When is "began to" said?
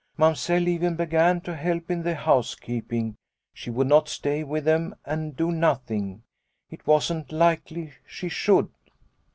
0.95-1.55